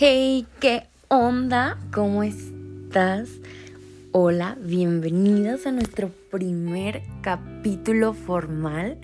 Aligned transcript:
Hey, 0.00 0.46
¿qué 0.60 0.86
onda? 1.08 1.76
¿Cómo 1.92 2.22
estás? 2.22 3.30
Hola, 4.12 4.56
bienvenidos 4.60 5.66
a 5.66 5.72
nuestro 5.72 6.12
primer 6.30 7.02
capítulo 7.20 8.14
formal 8.14 9.00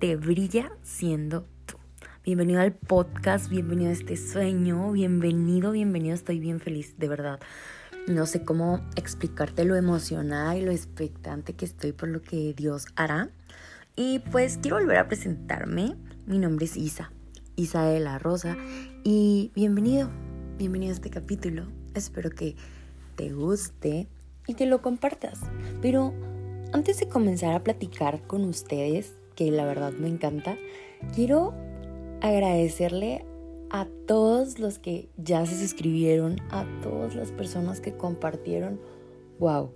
de 0.00 0.16
Brilla 0.16 0.70
siendo 0.82 1.46
tú. 1.64 1.78
Bienvenido 2.26 2.60
al 2.60 2.74
podcast, 2.74 3.48
bienvenido 3.48 3.88
a 3.88 3.94
este 3.94 4.18
sueño, 4.18 4.92
bienvenido, 4.92 5.72
bienvenido, 5.72 6.14
estoy 6.14 6.40
bien 6.40 6.60
feliz, 6.60 6.98
de 6.98 7.08
verdad. 7.08 7.40
No 8.06 8.26
sé 8.26 8.44
cómo 8.44 8.86
explicarte 8.96 9.64
lo 9.64 9.76
emocionada 9.76 10.58
y 10.58 10.62
lo 10.62 10.72
expectante 10.72 11.54
que 11.54 11.64
estoy 11.64 11.92
por 11.92 12.10
lo 12.10 12.20
que 12.20 12.52
Dios 12.52 12.84
hará. 12.96 13.30
Y 13.96 14.18
pues 14.30 14.58
quiero 14.60 14.76
volver 14.76 14.98
a 14.98 15.08
presentarme. 15.08 15.96
Mi 16.26 16.38
nombre 16.38 16.66
es 16.66 16.76
Isa, 16.76 17.12
Isa 17.56 17.84
de 17.84 18.00
la 18.00 18.18
Rosa. 18.18 18.58
Y 19.04 19.50
bienvenido, 19.54 20.10
bienvenido 20.56 20.92
a 20.92 20.94
este 20.94 21.10
capítulo. 21.10 21.66
Espero 21.94 22.30
que 22.30 22.54
te 23.16 23.32
guste 23.32 24.06
y 24.46 24.54
que 24.54 24.66
lo 24.66 24.82
compartas. 24.82 25.40
Pero 25.82 26.12
antes 26.72 27.00
de 27.00 27.08
comenzar 27.08 27.54
a 27.54 27.64
platicar 27.64 28.26
con 28.26 28.44
ustedes, 28.44 29.14
que 29.34 29.50
la 29.50 29.64
verdad 29.64 29.92
me 29.92 30.08
encanta, 30.08 30.56
quiero 31.14 31.54
agradecerle 32.20 33.24
a 33.70 33.88
todos 34.06 34.60
los 34.60 34.78
que 34.78 35.08
ya 35.16 35.44
se 35.44 35.58
suscribieron, 35.58 36.40
a 36.50 36.64
todas 36.82 37.16
las 37.16 37.32
personas 37.32 37.80
que 37.80 37.96
compartieron. 37.96 38.78
¡Wow! 39.40 39.72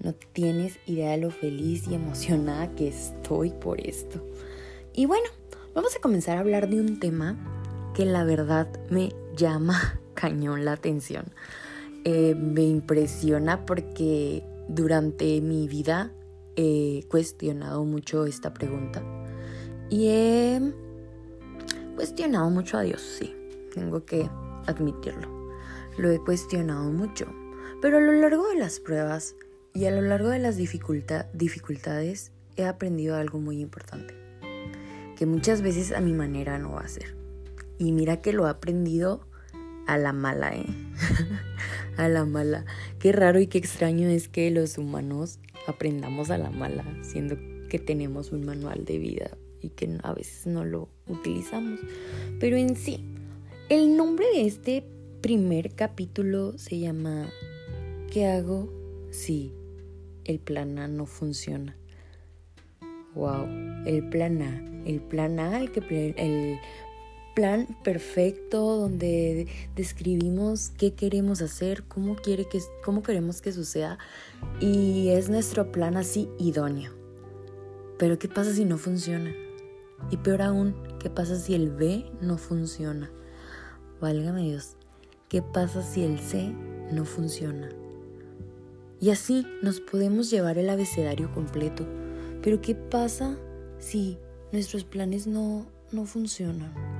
No 0.00 0.14
tienes 0.14 0.78
idea 0.86 1.10
de 1.10 1.18
lo 1.18 1.30
feliz 1.30 1.86
y 1.86 1.94
emocionada 1.94 2.74
que 2.74 2.88
estoy 2.88 3.50
por 3.50 3.80
esto. 3.86 4.26
Y 4.94 5.04
bueno, 5.04 5.28
vamos 5.74 5.94
a 5.94 6.00
comenzar 6.00 6.38
a 6.38 6.40
hablar 6.40 6.68
de 6.70 6.80
un 6.80 6.98
tema 6.98 7.36
que 7.94 8.06
la 8.06 8.24
verdad 8.24 8.68
me 8.90 9.10
llama 9.36 10.00
cañón 10.14 10.64
la 10.64 10.72
atención. 10.72 11.26
Eh, 12.04 12.34
me 12.34 12.62
impresiona 12.62 13.66
porque 13.66 14.44
durante 14.68 15.40
mi 15.40 15.68
vida 15.68 16.12
he 16.56 17.04
cuestionado 17.08 17.84
mucho 17.84 18.26
esta 18.26 18.54
pregunta 18.54 19.02
y 19.90 20.08
he 20.08 20.60
cuestionado 21.94 22.50
mucho 22.50 22.78
a 22.78 22.82
Dios, 22.82 23.00
sí, 23.00 23.34
tengo 23.72 24.04
que 24.04 24.28
admitirlo. 24.66 25.28
Lo 25.96 26.10
he 26.10 26.18
cuestionado 26.18 26.90
mucho, 26.90 27.26
pero 27.80 27.98
a 27.98 28.00
lo 28.00 28.12
largo 28.12 28.48
de 28.48 28.56
las 28.56 28.80
pruebas 28.80 29.36
y 29.72 29.84
a 29.84 29.90
lo 29.90 30.02
largo 30.02 30.30
de 30.30 30.38
las 30.38 30.56
dificultades 30.56 32.32
he 32.56 32.64
aprendido 32.64 33.16
algo 33.16 33.40
muy 33.40 33.60
importante, 33.60 34.14
que 35.16 35.26
muchas 35.26 35.62
veces 35.62 35.92
a 35.92 36.00
mi 36.00 36.12
manera 36.12 36.58
no 36.58 36.72
va 36.72 36.80
a 36.80 36.88
ser. 36.88 37.16
Y 37.78 37.92
mira 37.92 38.20
que 38.20 38.32
lo 38.32 38.46
he 38.46 38.50
aprendido 38.50 39.26
a 39.86 39.98
la 39.98 40.12
mala, 40.12 40.54
¿eh? 40.54 40.66
a 41.96 42.08
la 42.08 42.24
mala. 42.24 42.64
Qué 42.98 43.12
raro 43.12 43.40
y 43.40 43.46
qué 43.46 43.58
extraño 43.58 44.08
es 44.08 44.28
que 44.28 44.50
los 44.50 44.78
humanos 44.78 45.38
aprendamos 45.66 46.30
a 46.30 46.38
la 46.38 46.50
mala, 46.50 46.84
siendo 47.02 47.36
que 47.68 47.78
tenemos 47.78 48.32
un 48.32 48.44
manual 48.44 48.84
de 48.84 48.98
vida 48.98 49.30
y 49.60 49.70
que 49.70 49.98
a 50.02 50.12
veces 50.12 50.46
no 50.46 50.64
lo 50.64 50.88
utilizamos. 51.06 51.80
Pero 52.38 52.56
en 52.56 52.76
sí, 52.76 53.04
el 53.68 53.96
nombre 53.96 54.26
de 54.34 54.46
este 54.46 54.84
primer 55.20 55.74
capítulo 55.74 56.56
se 56.58 56.78
llama 56.78 57.30
¿Qué 58.10 58.26
hago 58.26 58.70
si 59.10 59.52
el 60.24 60.38
plan 60.38 60.78
A 60.78 60.88
no 60.88 61.06
funciona? 61.06 61.76
Wow, 63.14 63.46
el 63.86 64.08
plan 64.10 64.42
A, 64.42 64.84
el 64.86 65.00
plan 65.00 65.38
A, 65.38 65.60
el, 65.60 65.70
que, 65.72 66.14
el 66.16 66.58
plan 67.34 67.66
perfecto 67.82 68.76
donde 68.76 69.48
describimos 69.76 70.70
qué 70.70 70.94
queremos 70.94 71.42
hacer, 71.42 71.84
cómo, 71.84 72.16
quiere 72.16 72.46
que, 72.48 72.60
cómo 72.84 73.02
queremos 73.02 73.40
que 73.40 73.52
suceda 73.52 73.98
y 74.60 75.08
es 75.08 75.28
nuestro 75.28 75.72
plan 75.72 75.96
así 75.96 76.28
idóneo. 76.38 76.92
Pero 77.98 78.18
¿qué 78.18 78.28
pasa 78.28 78.52
si 78.52 78.64
no 78.64 78.78
funciona? 78.78 79.32
Y 80.10 80.16
peor 80.18 80.42
aún, 80.42 80.74
¿qué 81.00 81.10
pasa 81.10 81.38
si 81.38 81.54
el 81.54 81.70
B 81.70 82.04
no 82.20 82.38
funciona? 82.38 83.10
Válgame 84.00 84.42
Dios, 84.42 84.76
¿qué 85.28 85.42
pasa 85.42 85.82
si 85.82 86.04
el 86.04 86.18
C 86.18 86.52
no 86.92 87.04
funciona? 87.04 87.68
Y 89.00 89.10
así 89.10 89.46
nos 89.62 89.80
podemos 89.80 90.30
llevar 90.30 90.58
el 90.58 90.70
abecedario 90.70 91.32
completo. 91.32 91.86
Pero 92.42 92.60
¿qué 92.60 92.74
pasa 92.74 93.36
si 93.78 94.18
nuestros 94.52 94.84
planes 94.84 95.26
no, 95.26 95.66
no 95.92 96.06
funcionan? 96.06 96.93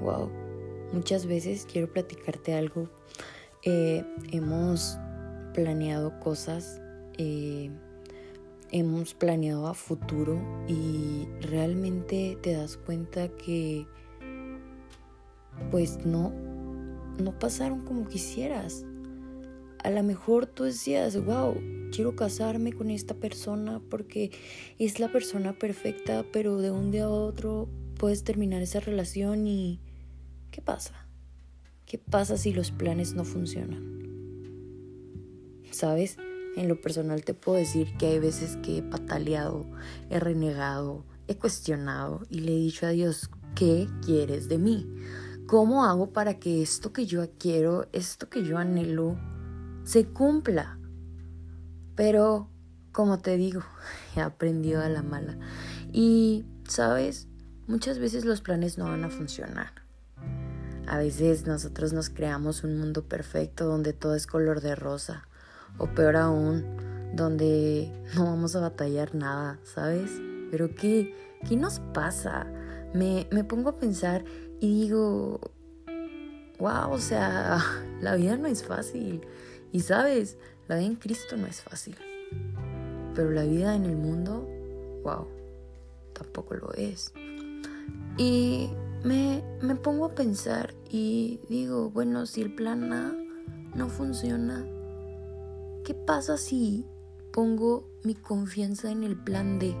Wow, 0.00 0.30
muchas 0.92 1.26
veces 1.26 1.66
quiero 1.70 1.92
platicarte 1.92 2.54
algo. 2.54 2.88
Eh, 3.62 4.04
hemos 4.32 4.98
planeado 5.54 6.18
cosas, 6.20 6.80
eh, 7.16 7.70
hemos 8.70 9.14
planeado 9.14 9.66
a 9.66 9.74
futuro 9.74 10.40
y 10.68 11.26
realmente 11.40 12.36
te 12.42 12.52
das 12.54 12.76
cuenta 12.76 13.28
que 13.28 13.86
pues 15.70 16.04
no, 16.04 16.32
no 17.18 17.38
pasaron 17.38 17.84
como 17.84 18.08
quisieras. 18.08 18.84
A 19.82 19.90
lo 19.90 20.02
mejor 20.02 20.46
tú 20.46 20.64
decías, 20.64 21.22
wow, 21.24 21.54
quiero 21.92 22.16
casarme 22.16 22.72
con 22.72 22.90
esta 22.90 23.14
persona 23.14 23.80
porque 23.90 24.32
es 24.78 24.98
la 24.98 25.08
persona 25.12 25.52
perfecta, 25.58 26.24
pero 26.32 26.56
de 26.58 26.70
un 26.70 26.90
día 26.90 27.04
a 27.04 27.10
otro 27.10 27.68
puedes 27.94 28.24
terminar 28.24 28.62
esa 28.62 28.80
relación 28.80 29.46
y 29.46 29.80
¿qué 30.50 30.60
pasa? 30.60 31.06
¿Qué 31.86 31.98
pasa 31.98 32.36
si 32.36 32.52
los 32.52 32.70
planes 32.70 33.14
no 33.14 33.24
funcionan? 33.24 33.94
¿Sabes? 35.70 36.18
En 36.56 36.68
lo 36.68 36.80
personal 36.80 37.24
te 37.24 37.34
puedo 37.34 37.58
decir 37.58 37.96
que 37.98 38.06
hay 38.06 38.18
veces 38.18 38.56
que 38.58 38.78
he 38.78 38.82
pataleado, 38.82 39.66
he 40.08 40.20
renegado, 40.20 41.04
he 41.26 41.36
cuestionado 41.36 42.22
y 42.30 42.40
le 42.40 42.52
he 42.52 42.58
dicho 42.58 42.86
a 42.86 42.90
Dios, 42.90 43.30
¿qué 43.54 43.88
quieres 44.04 44.48
de 44.48 44.58
mí? 44.58 44.86
¿Cómo 45.46 45.84
hago 45.84 46.12
para 46.12 46.38
que 46.38 46.62
esto 46.62 46.92
que 46.92 47.06
yo 47.06 47.28
quiero, 47.38 47.88
esto 47.92 48.28
que 48.28 48.44
yo 48.44 48.58
anhelo, 48.58 49.18
se 49.84 50.06
cumpla? 50.06 50.78
Pero, 51.94 52.50
como 52.92 53.18
te 53.18 53.36
digo, 53.36 53.62
he 54.16 54.20
aprendido 54.20 54.80
a 54.80 54.88
la 54.88 55.02
mala. 55.02 55.38
Y, 55.92 56.44
¿sabes? 56.68 57.28
Muchas 57.66 57.98
veces 57.98 58.26
los 58.26 58.42
planes 58.42 58.76
no 58.76 58.84
van 58.84 59.04
a 59.04 59.08
funcionar. 59.08 59.72
A 60.86 60.98
veces 60.98 61.46
nosotros 61.46 61.94
nos 61.94 62.10
creamos 62.10 62.62
un 62.62 62.78
mundo 62.78 63.04
perfecto 63.04 63.64
donde 63.64 63.94
todo 63.94 64.14
es 64.14 64.26
color 64.26 64.60
de 64.60 64.74
rosa. 64.74 65.26
O 65.78 65.86
peor 65.86 66.16
aún, 66.16 66.62
donde 67.14 67.90
no 68.14 68.26
vamos 68.26 68.54
a 68.54 68.60
batallar 68.60 69.14
nada, 69.14 69.58
¿sabes? 69.64 70.10
Pero 70.50 70.74
¿qué, 70.74 71.14
qué 71.48 71.56
nos 71.56 71.80
pasa? 71.94 72.46
Me, 72.92 73.26
me 73.30 73.44
pongo 73.44 73.70
a 73.70 73.78
pensar 73.78 74.26
y 74.60 74.82
digo, 74.82 75.40
wow, 76.58 76.90
o 76.90 76.98
sea, 76.98 77.58
la 78.02 78.14
vida 78.16 78.36
no 78.36 78.46
es 78.46 78.62
fácil. 78.62 79.22
Y 79.72 79.80
sabes, 79.80 80.36
la 80.68 80.76
vida 80.76 80.86
en 80.86 80.96
Cristo 80.96 81.38
no 81.38 81.46
es 81.46 81.62
fácil. 81.62 81.96
Pero 83.14 83.30
la 83.30 83.44
vida 83.44 83.74
en 83.74 83.86
el 83.86 83.96
mundo, 83.96 84.46
wow, 85.02 85.26
tampoco 86.12 86.54
lo 86.56 86.74
es. 86.74 87.12
Y 88.16 88.70
me, 89.02 89.42
me 89.60 89.74
pongo 89.74 90.06
a 90.06 90.14
pensar 90.14 90.74
y 90.88 91.40
digo, 91.48 91.90
bueno, 91.90 92.26
si 92.26 92.42
el 92.42 92.54
plan 92.54 92.92
A 92.92 93.14
no 93.74 93.88
funciona, 93.88 94.66
¿qué 95.84 95.94
pasa 95.94 96.36
si 96.36 96.86
pongo 97.32 97.88
mi 98.02 98.14
confianza 98.14 98.90
en 98.90 99.02
el 99.02 99.16
plan 99.16 99.58
D? 99.58 99.76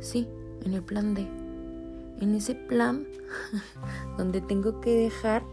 Sí, 0.00 0.28
en 0.64 0.74
el 0.74 0.82
plan 0.82 1.14
D. 1.14 1.22
En 2.20 2.34
ese 2.34 2.54
plan 2.54 3.06
donde 4.18 4.40
tengo 4.40 4.80
que 4.80 4.90
dejar 4.90 5.44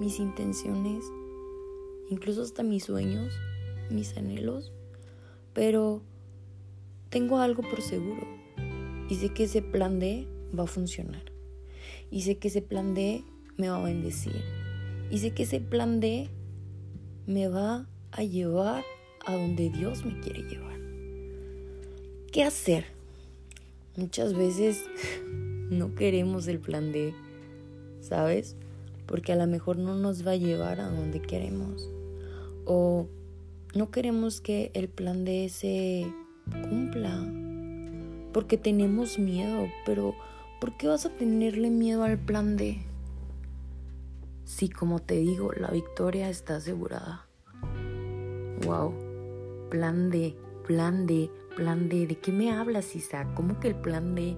mis 0.00 0.18
intenciones, 0.18 1.04
incluso 2.08 2.42
hasta 2.42 2.62
mis 2.62 2.84
sueños, 2.84 3.32
mis 3.90 4.16
anhelos, 4.16 4.72
pero 5.52 6.02
tengo 7.10 7.38
algo 7.38 7.62
por 7.62 7.80
seguro 7.82 8.43
y 9.14 9.16
sé 9.16 9.28
que 9.28 9.44
ese 9.44 9.62
plan 9.62 10.00
D 10.00 10.26
va 10.58 10.64
a 10.64 10.66
funcionar. 10.66 11.22
Y 12.10 12.22
sé 12.22 12.36
que 12.36 12.48
ese 12.48 12.62
plan 12.62 12.94
D 12.94 13.22
me 13.56 13.68
va 13.68 13.76
a 13.76 13.84
bendecir. 13.84 14.42
Y 15.08 15.18
sé 15.18 15.30
que 15.30 15.44
ese 15.44 15.60
plan 15.60 16.00
D 16.00 16.30
me 17.24 17.46
va 17.46 17.86
a 18.10 18.24
llevar 18.24 18.82
a 19.24 19.36
donde 19.36 19.70
Dios 19.70 20.04
me 20.04 20.18
quiere 20.18 20.42
llevar. 20.42 20.80
¿Qué 22.32 22.42
hacer? 22.42 22.86
Muchas 23.94 24.34
veces 24.34 24.82
no 25.70 25.94
queremos 25.94 26.48
el 26.48 26.58
plan 26.58 26.90
D, 26.90 27.14
¿sabes? 28.00 28.56
Porque 29.06 29.30
a 29.32 29.36
lo 29.36 29.46
mejor 29.46 29.78
no 29.78 29.94
nos 29.94 30.26
va 30.26 30.32
a 30.32 30.36
llevar 30.36 30.80
a 30.80 30.88
donde 30.88 31.22
queremos. 31.22 31.88
O 32.64 33.06
no 33.76 33.92
queremos 33.92 34.40
que 34.40 34.72
el 34.74 34.88
plan 34.88 35.24
D 35.24 35.48
se 35.50 36.04
cumpla. 36.68 37.43
Porque 38.34 38.58
tenemos 38.58 39.18
miedo, 39.18 39.68
pero 39.86 40.14
¿por 40.60 40.76
qué 40.76 40.88
vas 40.88 41.06
a 41.06 41.10
tenerle 41.10 41.70
miedo 41.70 42.04
al 42.04 42.18
plan 42.18 42.58
D? 42.58 42.82
si 44.44 44.68
como 44.68 45.00
te 45.00 45.16
digo, 45.16 45.52
la 45.52 45.70
victoria 45.70 46.28
está 46.28 46.56
asegurada. 46.56 47.26
Wow, 48.66 48.94
plan 49.70 50.10
D, 50.10 50.36
plan 50.66 51.06
D, 51.06 51.30
plan 51.56 51.88
D. 51.88 52.06
¿De 52.06 52.16
qué 52.18 52.30
me 52.30 52.52
hablas, 52.52 52.94
Isa? 52.94 53.26
¿Cómo 53.34 53.58
que 53.58 53.68
el 53.68 53.74
plan 53.74 54.14
D? 54.14 54.36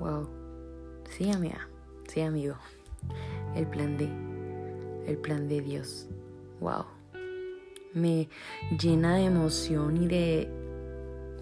Wow, 0.00 0.28
sí, 1.10 1.30
amiga, 1.30 1.68
sí, 2.08 2.20
amigo. 2.20 2.56
El 3.54 3.66
plan 3.66 3.96
D, 3.98 4.08
el 5.06 5.18
plan 5.18 5.48
de 5.48 5.60
Dios. 5.60 6.08
Wow, 6.60 6.86
me 7.92 8.28
llena 8.80 9.16
de 9.16 9.24
emoción 9.24 10.02
y 10.02 10.06
de 10.06 10.48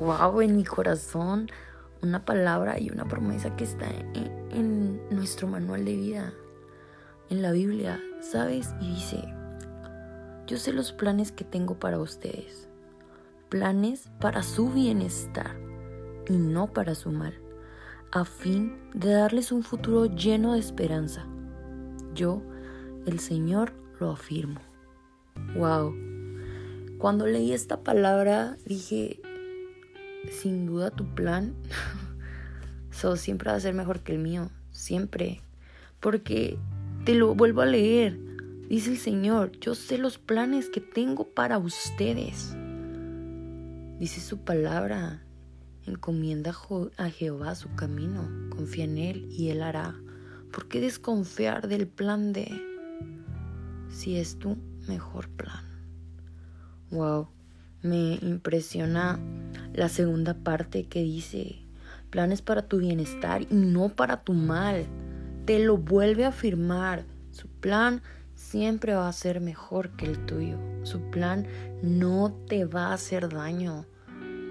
wow 0.01 0.41
en 0.41 0.57
mi 0.57 0.65
corazón 0.65 1.49
una 2.03 2.25
palabra 2.25 2.81
y 2.81 2.91
una 2.91 3.07
promesa 3.07 3.55
que 3.57 3.65
está 3.65 3.87
en, 3.89 5.01
nuestro 5.11 5.47
manual 5.47 5.85
de 5.85 5.95
vida, 5.95 6.33
en 7.31 7.43
la 7.43 7.53
Biblia, 7.53 8.01
¿sabes? 8.21 8.75
Y 8.81 8.95
dice, 8.95 9.23
yo 10.47 10.57
sé 10.57 10.73
los 10.73 10.93
planes 10.93 11.31
que 11.31 11.45
tengo 11.45 11.79
para 11.79 12.01
ustedes, 12.01 12.69
planes 13.49 14.11
para 14.21 14.43
su 14.43 14.71
bienestar 14.71 15.57
y 16.29 16.33
no 16.33 16.73
para 16.73 16.95
su 16.95 17.11
mal, 17.13 17.35
a 18.11 18.25
fin 18.25 18.77
de 18.95 19.13
darles 19.13 19.53
un 19.53 19.63
futuro 19.63 20.07
lleno 20.07 20.55
de 20.55 20.61
esperanza. 20.61 21.27
Yo, 22.15 22.43
el 23.07 23.21
Señor, 23.21 23.73
lo 24.01 24.11
afirmo. 24.11 24.61
Wow. 25.57 25.95
Cuando 26.99 27.27
leí 27.27 27.53
esta 27.53 27.83
palabra 27.83 28.57
dije, 28.65 29.21
sin 30.31 30.67
duda 30.67 30.91
tu 30.91 31.15
plan 31.15 31.55
so, 32.91 33.17
siempre 33.17 33.51
va 33.51 33.57
a 33.57 33.61
ser 33.61 33.75
mejor 33.75 34.01
que 34.01 34.13
el 34.13 34.19
mío, 34.19 34.51
siempre. 34.71 35.41
Porque 36.01 36.59
te 37.05 37.15
lo 37.15 37.35
vuelvo 37.35 37.63
a 37.63 37.67
leer. 37.67 38.19
Dice 38.69 38.91
el 38.91 38.99
Señor, 38.99 39.53
yo 39.61 39.75
sé 39.75 39.99
los 39.99 40.19
planes 40.19 40.69
que 40.69 40.81
tengo 40.81 41.29
para 41.29 41.59
ustedes. 41.59 42.57
Dice 43.99 44.21
su 44.21 44.39
palabra, 44.39 45.23
encomienda 45.87 46.55
a 46.97 47.11
Jehová 47.11 47.55
su 47.55 47.75
camino, 47.75 48.29
confía 48.51 48.85
en 48.85 48.99
Él 48.99 49.29
y 49.31 49.51
Él 49.51 49.63
hará. 49.63 49.95
¿Por 50.53 50.69
qué 50.69 50.81
desconfiar 50.81 51.69
del 51.69 51.87
plan 51.87 52.33
de 52.33 52.51
si 53.91 54.17
es 54.17 54.39
tu 54.39 54.57
mejor 54.87 55.29
plan? 55.31 55.65
Wow, 56.91 57.29
me 57.83 58.19
impresiona 58.23 59.19
la 59.75 59.89
segunda 59.89 60.35
parte 60.35 60.85
que 60.85 61.03
dice, 61.03 61.63
planes 62.11 62.43
para 62.43 62.63
tu 62.63 62.79
bienestar 62.79 63.43
y 63.43 63.55
no 63.55 63.89
para 63.89 64.23
tu 64.23 64.33
mal. 64.33 64.87
Te 65.45 65.59
lo 65.59 65.77
vuelve 65.77 66.25
a 66.25 66.29
afirmar. 66.29 67.05
Su 67.31 67.49
plan 67.49 68.03
siempre 68.35 68.95
va 68.95 69.09
a 69.09 69.13
ser 69.13 69.41
mejor 69.41 69.91
que 69.97 70.07
el 70.07 70.25
tuyo. 70.27 70.59
Su 70.83 71.01
plan 71.11 71.47
no 71.83 72.33
te 72.47 72.65
va 72.65 72.89
a 72.89 72.95
hacer 72.95 73.29
daño. 73.29 73.87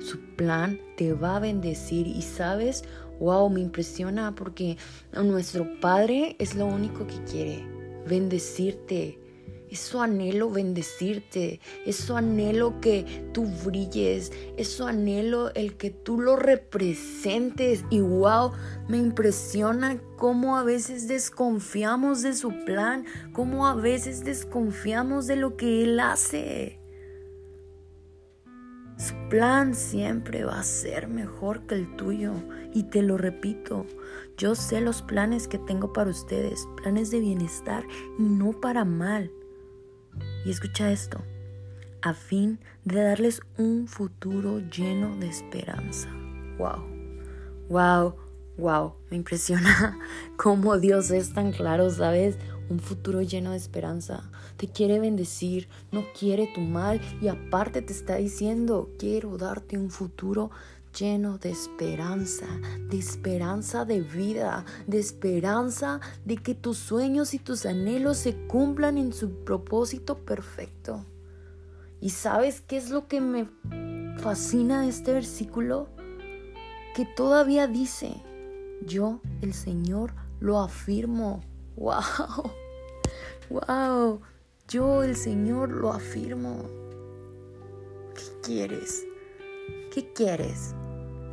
Su 0.01 0.19
plan 0.35 0.79
te 0.97 1.13
va 1.13 1.37
a 1.37 1.39
bendecir 1.39 2.07
y 2.07 2.23
sabes, 2.23 2.83
wow, 3.19 3.49
me 3.49 3.61
impresiona 3.61 4.33
porque 4.33 4.77
nuestro 5.13 5.79
Padre 5.79 6.35
es 6.39 6.55
lo 6.55 6.65
único 6.65 7.05
que 7.05 7.23
quiere, 7.23 7.63
bendecirte, 8.07 9.19
es 9.71 9.79
su 9.79 10.01
anhelo 10.01 10.49
bendecirte, 10.49 11.61
es 11.85 11.95
su 11.95 12.17
anhelo 12.17 12.81
que 12.81 13.29
tú 13.31 13.47
brilles, 13.65 14.33
es 14.57 14.67
su 14.67 14.85
anhelo 14.85 15.53
el 15.55 15.77
que 15.77 15.91
tú 15.91 16.19
lo 16.19 16.35
representes. 16.35 17.85
Y 17.89 18.01
wow, 18.01 18.51
me 18.89 18.97
impresiona 18.97 19.97
cómo 20.17 20.57
a 20.57 20.63
veces 20.63 21.07
desconfiamos 21.07 22.21
de 22.21 22.33
su 22.33 22.65
plan, 22.65 23.05
cómo 23.31 23.65
a 23.65 23.73
veces 23.73 24.25
desconfiamos 24.25 25.25
de 25.25 25.37
lo 25.37 25.55
que 25.55 25.83
Él 25.83 26.01
hace. 26.01 26.77
Su 28.97 29.15
plan 29.29 29.73
siempre 29.73 30.43
va 30.43 30.59
a 30.59 30.63
ser 30.63 31.07
mejor 31.07 31.65
que 31.65 31.75
el 31.75 31.95
tuyo. 31.95 32.33
Y 32.73 32.83
te 32.83 33.01
lo 33.01 33.17
repito, 33.17 33.85
yo 34.37 34.53
sé 34.53 34.81
los 34.81 35.01
planes 35.01 35.47
que 35.47 35.57
tengo 35.57 35.93
para 35.93 36.09
ustedes, 36.09 36.67
planes 36.75 37.09
de 37.09 37.21
bienestar 37.21 37.85
y 38.19 38.23
no 38.23 38.51
para 38.51 38.83
mal 38.83 39.31
y 40.45 40.51
escucha 40.51 40.91
esto, 40.91 41.21
a 42.01 42.13
fin 42.13 42.59
de 42.83 43.01
darles 43.01 43.41
un 43.57 43.87
futuro 43.87 44.59
lleno 44.59 45.15
de 45.17 45.27
esperanza. 45.27 46.09
Wow, 46.57 46.85
wow, 47.69 48.15
wow, 48.57 48.93
me 49.09 49.17
impresiona 49.17 49.97
cómo 50.37 50.77
Dios 50.77 51.11
es 51.11 51.33
tan 51.33 51.51
claro, 51.51 51.89
¿sabes? 51.89 52.37
Un 52.69 52.79
futuro 52.79 53.21
lleno 53.21 53.51
de 53.51 53.57
esperanza. 53.57 54.29
Te 54.57 54.67
quiere 54.67 54.99
bendecir, 54.99 55.67
no 55.91 56.05
quiere 56.17 56.47
tu 56.53 56.61
mal 56.61 57.01
y 57.21 57.27
aparte 57.27 57.81
te 57.81 57.93
está 57.93 58.15
diciendo, 58.15 58.89
quiero 58.97 59.37
darte 59.37 59.77
un 59.77 59.91
futuro 59.91 60.51
lleno 60.97 61.37
de 61.37 61.51
esperanza, 61.51 62.47
de 62.89 62.97
esperanza 62.97 63.85
de 63.85 64.01
vida, 64.01 64.65
de 64.87 64.99
esperanza 64.99 65.99
de 66.25 66.37
que 66.37 66.55
tus 66.55 66.77
sueños 66.77 67.33
y 67.33 67.39
tus 67.39 67.65
anhelos 67.65 68.17
se 68.17 68.35
cumplan 68.47 68.97
en 68.97 69.13
su 69.13 69.43
propósito 69.43 70.19
perfecto. 70.25 71.05
¿Y 71.99 72.09
sabes 72.09 72.61
qué 72.61 72.77
es 72.77 72.89
lo 72.89 73.07
que 73.07 73.21
me 73.21 73.47
fascina 74.17 74.81
de 74.81 74.89
este 74.89 75.13
versículo? 75.13 75.89
Que 76.95 77.05
todavía 77.05 77.67
dice, 77.67 78.21
yo, 78.85 79.21
el 79.41 79.53
Señor, 79.53 80.13
lo 80.39 80.59
afirmo. 80.59 81.41
¡Wow! 81.75 82.51
¡Wow! 83.49 84.21
Yo, 84.67 85.03
el 85.03 85.15
Señor, 85.15 85.69
lo 85.69 85.93
afirmo. 85.93 86.65
¿Qué 88.15 88.23
quieres? 88.41 89.05
¿Qué 89.93 90.11
quieres? 90.13 90.73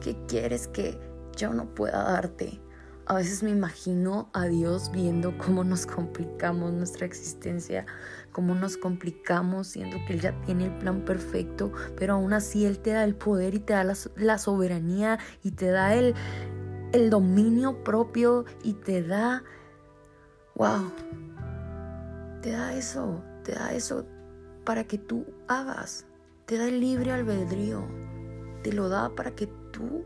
¿Qué 0.08 0.16
quieres 0.26 0.69
que 0.69 0.99
yo 1.37 1.52
no 1.52 1.75
pueda 1.75 2.02
darte? 2.02 2.62
A 3.05 3.16
veces 3.16 3.43
me 3.43 3.50
imagino 3.50 4.31
a 4.32 4.46
Dios 4.46 4.90
viendo 4.90 5.37
cómo 5.37 5.64
nos 5.64 5.84
complicamos 5.84 6.72
nuestra 6.72 7.05
existencia, 7.05 7.84
cómo 8.32 8.55
nos 8.55 8.78
complicamos 8.78 9.66
siendo 9.66 9.99
que 10.06 10.14
Él 10.14 10.22
ya 10.22 10.40
tiene 10.46 10.64
el 10.64 10.78
plan 10.78 11.05
perfecto, 11.05 11.75
pero 11.94 12.14
aún 12.14 12.32
así 12.32 12.64
Él 12.64 12.78
te 12.78 12.93
da 12.93 13.05
el 13.05 13.16
poder 13.16 13.55
y 13.55 13.58
te 13.58 13.75
da 13.75 13.84
la, 13.84 14.38
soberanía 14.38 15.18
y 15.42 15.50
te 15.50 15.66
da 15.66 15.94
el, 15.94 16.14
el 16.94 17.11
dominio 17.11 17.85
propio 17.85 18.47
y 18.64 18.73
te 18.73 19.02
da, 19.02 19.44
wow, 20.54 20.90
te 22.40 22.52
da 22.52 22.73
eso, 22.73 23.23
te 23.44 23.52
da 23.52 23.75
eso 23.75 24.06
para 24.64 24.85
que 24.85 24.97
tú 24.97 25.26
hagas, 25.49 26.06
te 26.47 26.56
da 26.56 26.66
el 26.66 26.80
libre 26.80 27.12
albedrío, 27.12 27.87
te 28.62 28.72
lo 28.72 28.88
da 28.88 29.14
para 29.14 29.34
que 29.34 29.48
tú 29.72 30.04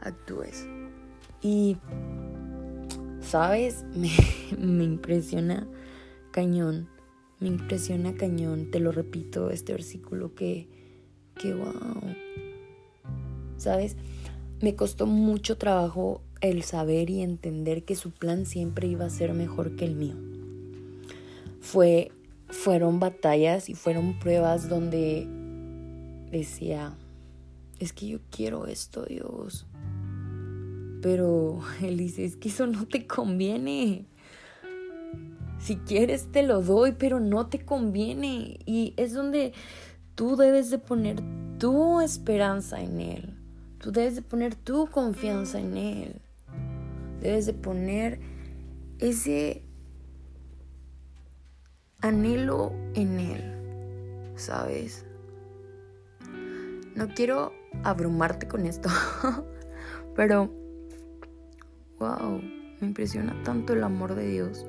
actúes. 0.00 0.66
Y, 1.42 1.76
¿sabes? 3.20 3.84
Me, 4.58 4.84
impresiona 4.84 5.66
cañón, 6.30 6.88
me 7.40 7.48
impresiona 7.48 8.14
cañón, 8.14 8.70
te 8.70 8.80
lo 8.80 8.92
repito, 8.92 9.50
este 9.50 9.72
versículo 9.72 10.34
que, 10.34 10.68
que 11.38 11.54
wow. 11.54 11.72
¿Sabes? 13.56 13.96
Me 14.60 14.74
costó 14.74 15.06
mucho 15.06 15.58
trabajo 15.58 16.22
el 16.40 16.62
saber 16.62 17.10
y 17.10 17.22
entender 17.22 17.84
que 17.84 17.94
su 17.94 18.10
plan 18.10 18.46
siempre 18.46 18.86
iba 18.86 19.04
a 19.04 19.10
ser 19.10 19.32
mejor 19.32 19.76
que 19.76 19.84
el 19.84 19.94
mío. 19.94 20.16
Fue, 21.60 22.10
fueron 22.48 23.00
batallas 23.00 23.68
y 23.68 23.74
fueron 23.74 24.18
pruebas 24.18 24.68
donde 24.68 25.26
decía, 26.30 26.96
es 27.78 27.92
que 27.92 28.06
yo 28.08 28.18
quiero 28.30 28.66
esto, 28.66 29.04
Dios. 29.04 29.66
Pero 31.02 31.60
él 31.82 31.96
dice, 31.96 32.24
es 32.24 32.36
que 32.36 32.48
eso 32.48 32.66
no 32.66 32.86
te 32.86 33.06
conviene. 33.06 34.06
Si 35.58 35.76
quieres 35.76 36.30
te 36.30 36.42
lo 36.42 36.62
doy, 36.62 36.92
pero 36.92 37.20
no 37.20 37.46
te 37.46 37.64
conviene. 37.64 38.58
Y 38.66 38.94
es 38.96 39.14
donde 39.14 39.52
tú 40.14 40.36
debes 40.36 40.70
de 40.70 40.78
poner 40.78 41.22
tu 41.58 42.00
esperanza 42.00 42.80
en 42.80 43.00
Él. 43.00 43.34
Tú 43.78 43.92
debes 43.92 44.16
de 44.16 44.22
poner 44.22 44.54
tu 44.54 44.86
confianza 44.88 45.58
en 45.58 45.76
Él. 45.76 46.20
Debes 47.20 47.46
de 47.46 47.54
poner 47.54 48.20
ese 48.98 49.62
anhelo 52.00 52.72
en 52.94 53.20
Él. 53.20 54.34
¿Sabes? 54.36 55.06
No 56.94 57.08
quiero 57.14 57.52
abrumarte 57.82 58.46
con 58.46 58.66
esto. 58.66 58.88
Pero, 60.16 60.50
wow, 61.98 62.40
me 62.80 62.86
impresiona 62.86 63.42
tanto 63.42 63.72
el 63.72 63.82
amor 63.82 64.14
de 64.14 64.28
Dios 64.28 64.64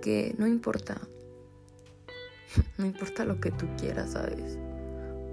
que 0.00 0.34
no 0.38 0.46
importa. 0.46 1.00
No 2.78 2.86
importa 2.86 3.24
lo 3.24 3.40
que 3.40 3.50
tú 3.50 3.66
quieras, 3.78 4.12
¿sabes? 4.12 4.58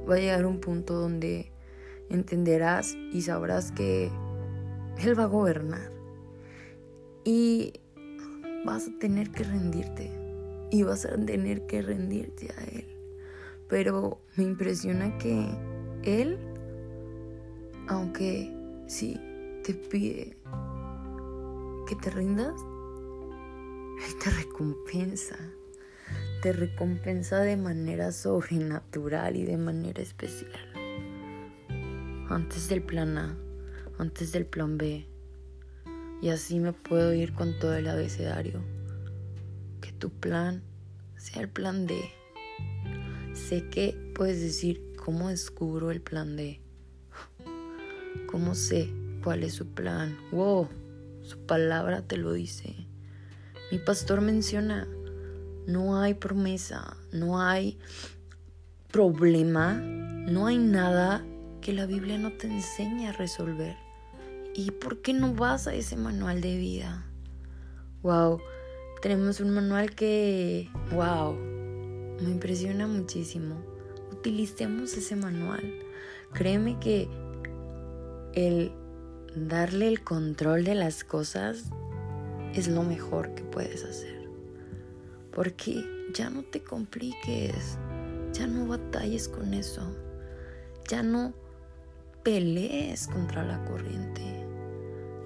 Va 0.09 0.15
a 0.15 0.19
llegar 0.19 0.45
un 0.45 0.59
punto 0.59 0.95
donde 0.95 1.51
entenderás 2.09 2.93
y 2.93 3.21
sabrás 3.21 3.71
que 3.71 4.11
Él 4.97 5.17
va 5.17 5.23
a 5.23 5.27
gobernar. 5.27 5.91
Y 7.23 7.73
vas 8.65 8.87
a 8.87 8.99
tener 8.99 9.31
que 9.31 9.43
rendirte. 9.43 10.11
y 10.71 10.83
vas 10.83 11.05
a 11.05 11.15
tener 11.15 11.65
que 11.67 11.81
rendirte 11.81 12.51
a 12.51 12.63
Él. 12.65 12.87
Pero 13.69 14.19
me 14.35 14.43
impresiona 14.43 15.17
que 15.17 15.47
Él, 16.05 16.37
aunque 17.87 18.55
sí 18.87 19.19
te 19.63 19.73
pide 19.73 20.37
que 21.87 21.95
te 21.95 22.11
rindas, 22.11 22.53
Él 24.05 24.19
te 24.23 24.29
recompensa. 24.29 25.35
Te 26.43 26.53
recompensa 26.53 27.39
de 27.39 27.57
manera 27.57 28.11
sobrenatural 28.11 29.35
y 29.35 29.45
de 29.45 29.57
manera 29.57 30.03
especial. 30.03 30.51
Antes 32.29 32.69
del 32.69 32.83
plan 32.83 33.17
A, 33.17 33.35
antes 33.97 34.31
del 34.31 34.45
plan 34.45 34.77
B. 34.77 35.07
Y 36.21 36.29
así 36.29 36.59
me 36.59 36.71
puedo 36.71 37.15
ir 37.15 37.33
con 37.33 37.57
todo 37.57 37.73
el 37.73 37.87
abecedario. 37.87 38.61
Que 39.81 39.91
tu 39.91 40.11
plan 40.11 40.61
sea 41.17 41.41
el 41.41 41.49
plan 41.49 41.87
D. 41.87 41.95
Sé 43.33 43.67
que 43.69 43.95
puedes 44.13 44.39
decir, 44.41 44.94
¿cómo 45.05 45.29
descubro 45.29 45.91
el 45.91 46.01
plan 46.01 46.35
D? 46.35 46.59
¿Cómo 48.25 48.55
sé 48.55 48.91
cuál 49.23 49.43
es 49.43 49.53
su 49.53 49.67
plan? 49.67 50.17
Wow, 50.31 50.67
su 51.21 51.45
palabra 51.45 52.01
te 52.01 52.17
lo 52.17 52.33
dice. 52.33 52.87
Mi 53.71 53.77
pastor 53.77 54.21
menciona, 54.21 54.87
no 55.67 56.01
hay 56.01 56.15
promesa, 56.15 56.97
no 57.11 57.39
hay 57.39 57.77
problema, 58.91 59.75
no 59.75 60.47
hay 60.47 60.57
nada 60.57 61.23
que 61.61 61.71
la 61.71 61.85
Biblia 61.85 62.17
no 62.17 62.31
te 62.31 62.47
enseñe 62.47 63.07
a 63.07 63.11
resolver. 63.11 63.75
¿Y 64.55 64.71
por 64.71 65.03
qué 65.03 65.13
no 65.13 65.35
vas 65.35 65.67
a 65.67 65.75
ese 65.75 65.97
manual 65.97 66.41
de 66.41 66.57
vida? 66.57 67.05
Wow, 68.01 68.41
tenemos 69.03 69.39
un 69.39 69.51
manual 69.51 69.93
que, 69.93 70.67
wow, 70.91 71.35
me 71.35 72.31
impresiona 72.31 72.87
muchísimo. 72.87 73.74
Utilicemos 74.25 74.97
ese 74.97 75.15
manual. 75.15 75.61
Créeme 76.33 76.79
que 76.79 77.07
el 78.33 78.71
darle 79.35 79.87
el 79.87 80.03
control 80.03 80.63
de 80.63 80.73
las 80.73 81.03
cosas 81.03 81.65
es 82.55 82.67
lo 82.67 82.81
mejor 82.81 83.35
que 83.35 83.43
puedes 83.43 83.83
hacer. 83.83 84.27
Porque 85.31 85.85
ya 86.11 86.31
no 86.31 86.41
te 86.41 86.63
compliques, 86.63 87.77
ya 88.33 88.47
no 88.47 88.65
batalles 88.65 89.29
con 89.29 89.53
eso, 89.53 89.95
ya 90.89 91.03
no 91.03 91.35
pelees 92.23 93.07
contra 93.07 93.43
la 93.43 93.63
corriente. 93.65 94.23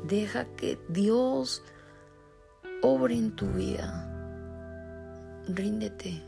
Deja 0.09 0.43
que 0.57 0.77
Dios 0.89 1.63
obre 2.81 3.15
en 3.15 3.33
tu 3.33 3.47
vida. 3.47 4.05
Ríndete, 5.47 6.21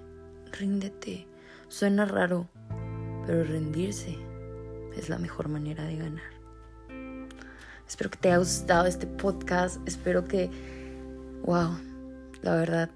ríndete. 0.53 1.27
Suena 1.67 2.05
raro, 2.05 2.49
pero 3.25 3.43
rendirse 3.43 4.17
es 4.95 5.09
la 5.09 5.17
mejor 5.17 5.47
manera 5.49 5.85
de 5.85 5.97
ganar. 5.97 6.41
Espero 7.87 8.09
que 8.09 8.17
te 8.17 8.29
haya 8.29 8.37
gustado 8.37 8.87
este 8.87 9.05
podcast. 9.05 9.85
Espero 9.85 10.25
que, 10.25 10.49
wow, 11.43 11.77
la 12.41 12.55
verdad 12.55 12.89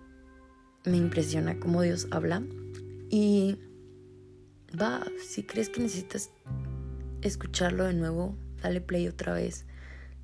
me 0.85 0.97
impresiona 0.97 1.59
cómo 1.59 1.81
Dios 1.81 2.07
habla. 2.11 2.41
Y 3.09 3.59
va, 4.79 5.05
si 5.27 5.43
crees 5.43 5.69
que 5.69 5.81
necesitas 5.81 6.31
escucharlo 7.21 7.85
de 7.85 7.93
nuevo, 7.93 8.37
dale 8.61 8.81
play 8.81 9.07
otra 9.07 9.33
vez. 9.33 9.65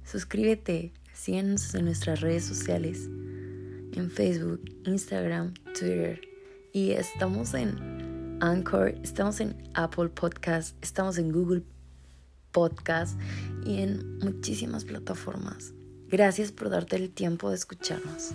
Suscríbete, 0.05 0.93
síguenos 1.13 1.73
en 1.75 1.85
nuestras 1.85 2.21
redes 2.21 2.45
sociales, 2.45 3.09
en 3.93 4.09
Facebook, 4.09 4.63
Instagram, 4.85 5.53
Twitter. 5.77 6.21
Y 6.73 6.91
estamos 6.91 7.53
en 7.53 8.00
Anchor, 8.41 8.95
estamos 9.03 9.39
en 9.39 9.55
Apple 9.75 10.09
Podcast, 10.09 10.75
estamos 10.83 11.19
en 11.19 11.31
Google 11.31 11.63
Podcast 12.51 13.17
y 13.65 13.81
en 13.81 14.17
muchísimas 14.17 14.83
plataformas. 14.83 15.73
Gracias 16.07 16.51
por 16.51 16.71
darte 16.71 16.95
el 16.95 17.11
tiempo 17.11 17.51
de 17.51 17.55
escucharnos. 17.55 18.31